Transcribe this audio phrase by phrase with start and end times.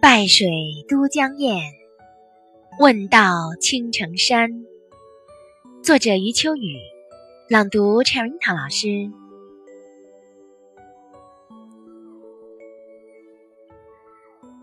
[0.00, 0.48] 拜水
[0.88, 1.60] 都江堰，
[2.78, 4.64] 问道青城山。
[5.82, 6.78] 作者余秋雨，
[7.50, 9.10] 朗读陈瑞涛老师。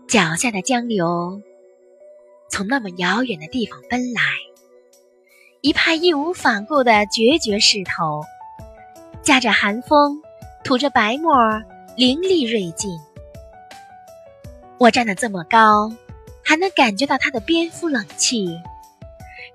[0.08, 1.40] 脚下的江流，
[2.50, 4.20] 从那么遥远的地方奔来，
[5.60, 8.22] 一派义无反顾的决绝势头，
[9.22, 10.20] 夹着寒风，
[10.64, 11.32] 吐着白沫，
[11.96, 12.90] 凌厉锐劲。
[14.78, 15.92] 我站得这么高，
[16.44, 18.48] 还能感觉到它的蝙蝠冷气，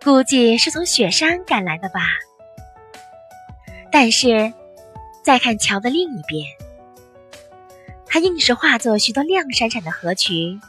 [0.04, 2.02] 估计是从雪山赶来的吧。
[3.90, 4.52] 但是，
[5.24, 6.46] 再看桥的另一边，
[8.06, 10.60] 它硬是化作许多亮闪闪的河渠，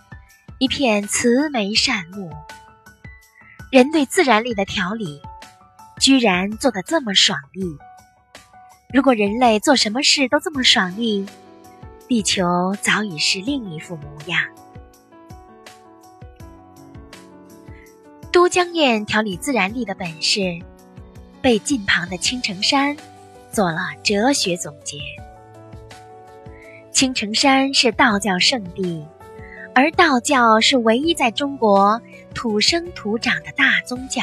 [0.61, 2.31] 一片慈眉善目。
[3.73, 5.21] 人对自然力的调理，
[5.99, 7.65] 居然做得这么爽利。
[8.93, 11.27] 如果人类做什么事都这么爽利，
[12.07, 14.41] 地球早已是另一副模样。
[18.31, 20.61] 都江堰调理自然力的本事，
[21.41, 22.97] 被近旁的青城山
[23.51, 24.99] 做了哲学总结。
[26.91, 29.07] 青城山是道教圣地，
[29.75, 32.01] 而道教是唯一在中国
[32.35, 34.23] 土生土长的大宗教。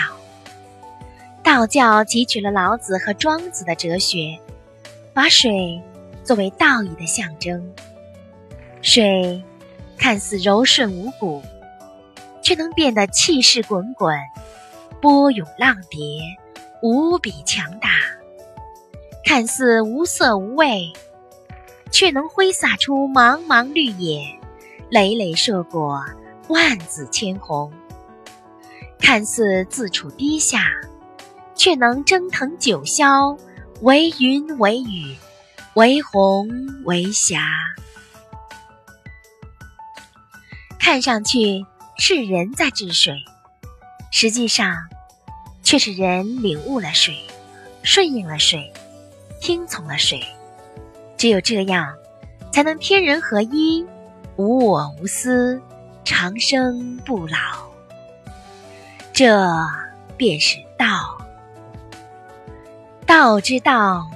[1.42, 4.40] 道教汲取了老子和庄子的哲学，
[5.14, 5.82] 把水。
[6.24, 7.74] 作为道义的象征，
[8.82, 9.44] 水
[9.98, 11.42] 看似柔顺无骨，
[12.44, 14.18] 却能变得气势滚滚、
[15.02, 16.22] 波涌浪叠，
[16.82, 17.90] 无比强大；
[19.26, 20.94] 看似无色无味，
[21.92, 24.24] 却能挥洒出茫茫绿野，
[24.90, 26.04] 累累硕果，
[26.48, 27.72] 万紫千红；
[29.00, 30.66] 看似自处低下，
[31.56, 33.38] 却能蒸腾九霄，
[33.82, 35.16] 为云为雨。
[35.76, 36.50] 为红
[36.84, 37.40] 为霞，
[40.78, 41.66] 看上去
[41.98, 43.14] 是人在治水，
[44.12, 44.76] 实际上
[45.64, 47.16] 却是人领悟了水，
[47.84, 48.74] 顺应了水，
[49.40, 50.22] 听从了水。
[51.18, 51.96] 只有这样，
[52.52, 53.86] 才能天人合一，
[54.36, 55.62] 无我无私，
[56.04, 57.38] 长生不老。
[59.14, 59.48] 这
[60.18, 61.18] 便是道，
[63.06, 64.12] 道之道。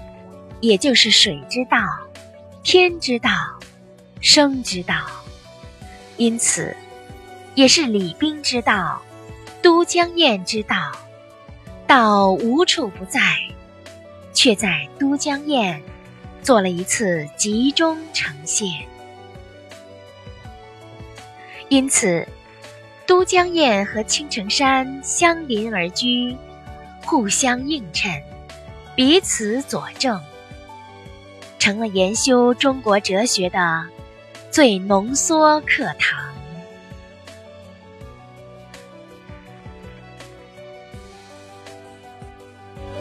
[0.62, 1.78] 也就是水之道、
[2.64, 3.30] 天之道、
[4.22, 4.96] 生之道，
[6.18, 6.76] 因此
[7.54, 9.02] 也是礼兵之道、
[9.62, 10.92] 都江堰之道。
[11.88, 13.22] 道无处不在，
[14.34, 15.80] 却在都江堰
[16.42, 18.68] 做了一次集中呈现。
[21.70, 22.28] 因此，
[23.06, 26.36] 都江堰和青城山相邻而居，
[27.04, 28.20] 互相映衬，
[28.96, 30.20] 彼此佐证。
[31.66, 33.84] 成了研修中国哲学的
[34.52, 36.35] 最浓缩课堂。